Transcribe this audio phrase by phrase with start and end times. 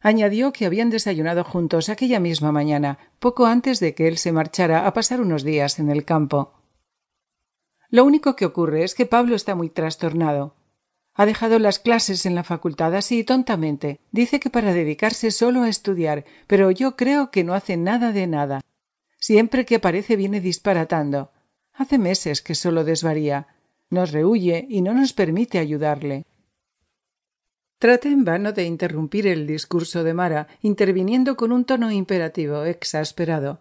[0.00, 4.86] Añadió que habían desayunado juntos aquella misma mañana, poco antes de que él se marchara
[4.86, 6.54] a pasar unos días en el campo.
[7.88, 10.56] Lo único que ocurre es que Pablo está muy trastornado.
[11.14, 14.00] Ha dejado las clases en la facultad así tontamente.
[14.10, 18.26] Dice que para dedicarse solo a estudiar, pero yo creo que no hace nada de
[18.26, 18.60] nada.
[19.18, 21.30] Siempre que aparece viene disparatando.
[21.74, 23.46] Hace meses que solo desvaría.
[23.90, 26.24] Nos rehuye y no nos permite ayudarle.
[27.82, 33.60] Traté en vano de interrumpir el discurso de Mara, interviniendo con un tono imperativo, exasperado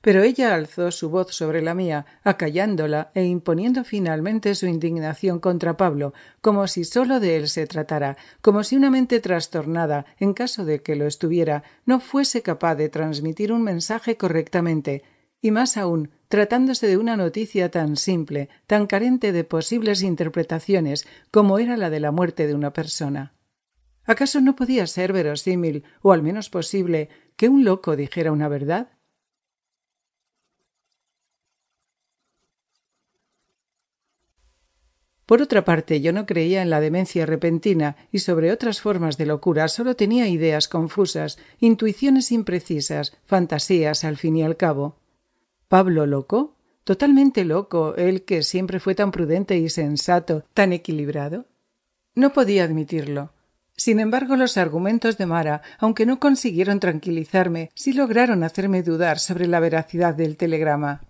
[0.00, 5.76] pero ella alzó su voz sobre la mía, acallándola e imponiendo finalmente su indignación contra
[5.76, 10.64] Pablo, como si sólo de él se tratara, como si una mente trastornada, en caso
[10.64, 15.04] de que lo estuviera, no fuese capaz de transmitir un mensaje correctamente,
[15.40, 21.60] y más aún, tratándose de una noticia tan simple, tan carente de posibles interpretaciones como
[21.60, 23.34] era la de la muerte de una persona.
[24.04, 28.92] ¿Acaso no podía ser verosímil, o al menos posible, que un loco dijera una verdad?
[35.24, 39.24] Por otra parte, yo no creía en la demencia repentina y sobre otras formas de
[39.24, 44.96] locura solo tenía ideas confusas, intuiciones imprecisas, fantasías al fin y al cabo.
[45.68, 46.56] ¿Pablo loco?
[46.84, 51.46] ¿Totalmente loco, él que siempre fue tan prudente y sensato, tan equilibrado?
[52.14, 53.32] No podía admitirlo.
[53.76, 59.46] Sin embargo, los argumentos de Mara, aunque no consiguieron tranquilizarme, sí lograron hacerme dudar sobre
[59.46, 61.02] la veracidad del telegrama.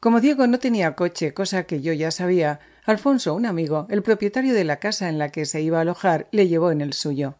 [0.00, 4.54] Como Diego no tenía coche, cosa que yo ya sabía, Alfonso, un amigo, el propietario
[4.54, 7.36] de la casa en la que se iba a alojar, le llevó en el suyo.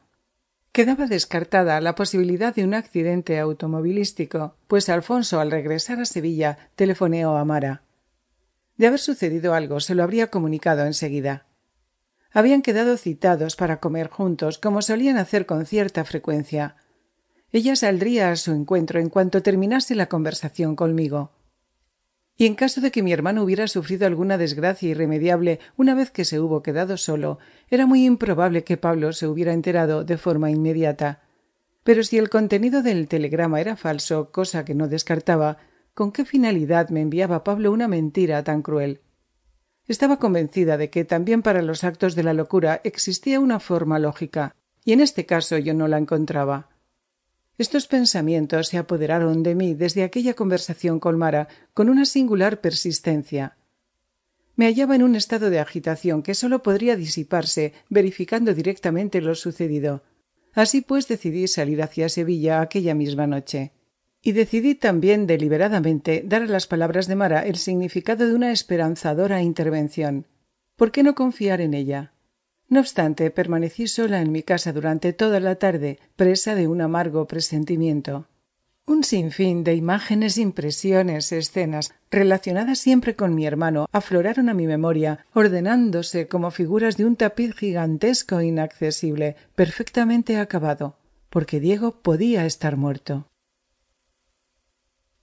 [0.72, 7.36] Quedaba descartada la posibilidad de un accidente automovilístico, pues Alfonso, al regresar a Sevilla, telefoneó
[7.36, 7.82] a Mara.
[8.76, 11.46] De haber sucedido algo, se lo habría comunicado enseguida.
[12.36, 16.76] Habían quedado citados para comer juntos, como solían hacer con cierta frecuencia.
[17.50, 21.32] Ella saldría a su encuentro en cuanto terminase la conversación conmigo
[22.36, 26.26] y en caso de que mi hermano hubiera sufrido alguna desgracia irremediable una vez que
[26.26, 27.38] se hubo quedado solo,
[27.70, 31.22] era muy improbable que Pablo se hubiera enterado de forma inmediata.
[31.82, 35.56] Pero si el contenido del telegrama era falso, cosa que no descartaba,
[35.94, 39.00] ¿con qué finalidad me enviaba Pablo una mentira tan cruel?
[39.88, 44.56] Estaba convencida de que también para los actos de la locura existía una forma lógica,
[44.84, 46.70] y en este caso yo no la encontraba.
[47.58, 53.56] Estos pensamientos se apoderaron de mí desde aquella conversación con Mara con una singular persistencia.
[54.56, 60.02] Me hallaba en un estado de agitación que sólo podría disiparse verificando directamente lo sucedido.
[60.52, 63.72] Así pues decidí salir hacia Sevilla aquella misma noche.
[64.26, 69.40] Y decidí también deliberadamente dar a las palabras de Mara el significado de una esperanzadora
[69.40, 70.26] intervención.
[70.74, 72.12] ¿Por qué no confiar en ella?
[72.68, 77.28] No obstante, permanecí sola en mi casa durante toda la tarde, presa de un amargo
[77.28, 78.26] presentimiento.
[78.84, 85.24] Un sinfín de imágenes, impresiones, escenas, relacionadas siempre con mi hermano, afloraron a mi memoria,
[85.34, 90.96] ordenándose como figuras de un tapiz gigantesco e inaccesible, perfectamente acabado,
[91.30, 93.28] porque Diego podía estar muerto.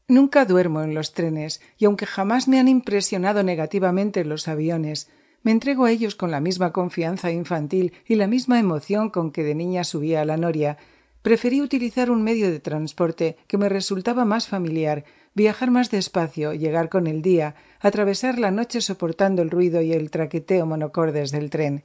[0.07, 5.09] Nunca duermo en los trenes, y aunque jamás me han impresionado negativamente los aviones,
[5.43, 9.43] me entrego a ellos con la misma confianza infantil y la misma emoción con que
[9.43, 10.77] de niña subía a la noria.
[11.21, 16.89] Preferí utilizar un medio de transporte que me resultaba más familiar, viajar más despacio, llegar
[16.89, 21.83] con el día, atravesar la noche soportando el ruido y el traqueteo monocordes del tren.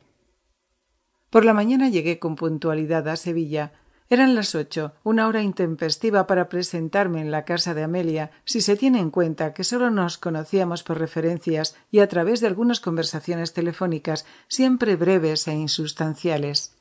[1.30, 3.72] Por la mañana llegué con puntualidad a Sevilla,
[4.10, 8.76] eran las ocho, una hora intempestiva para presentarme en la casa de Amelia, si se
[8.76, 13.52] tiene en cuenta que solo nos conocíamos por referencias y a través de algunas conversaciones
[13.52, 16.74] telefónicas, siempre breves e insustanciales.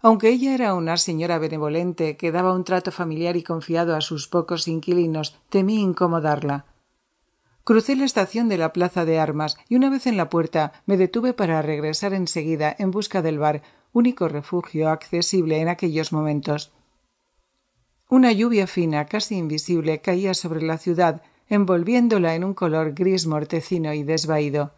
[0.00, 4.28] Aunque ella era una señora benevolente que daba un trato familiar y confiado a sus
[4.28, 6.64] pocos inquilinos, temí incomodarla.
[7.64, 10.96] Crucé la estación de la plaza de armas y una vez en la puerta me
[10.96, 13.62] detuve para regresar enseguida en busca del bar,
[13.96, 16.70] único refugio accesible en aquellos momentos.
[18.10, 23.94] Una lluvia fina, casi invisible, caía sobre la ciudad, envolviéndola en un color gris mortecino
[23.94, 24.74] y desvaído.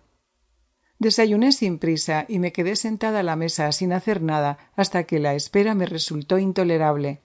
[1.01, 5.19] Desayuné sin prisa y me quedé sentada a la mesa sin hacer nada hasta que
[5.19, 7.21] la espera me resultó intolerable.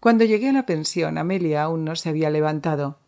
[0.00, 2.98] Cuando llegué a la pensión, Amelia aún no se había levantado.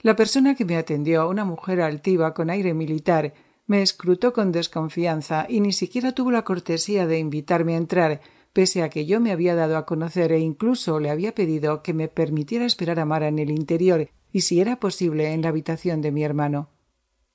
[0.00, 3.34] La persona que me atendió, una mujer altiva con aire militar,
[3.70, 8.20] me escrutó con desconfianza y ni siquiera tuvo la cortesía de invitarme a entrar,
[8.52, 11.94] pese a que yo me había dado a conocer e incluso le había pedido que
[11.94, 16.00] me permitiera esperar a Mara en el interior y si era posible en la habitación
[16.00, 16.70] de mi hermano.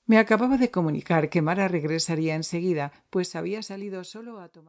[0.08, 4.64] Me acababa de comunicar que Mara regresaría enseguida, pues había salido solo a tomar.